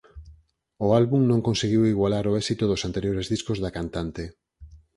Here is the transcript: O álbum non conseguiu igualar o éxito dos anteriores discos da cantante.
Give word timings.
O 0.85 0.87
álbum 0.99 1.21
non 1.31 1.45
conseguiu 1.47 1.81
igualar 1.93 2.25
o 2.27 2.35
éxito 2.41 2.63
dos 2.67 2.81
anteriores 2.87 3.29
discos 3.33 3.57
da 3.63 3.73
cantante. 3.77 4.23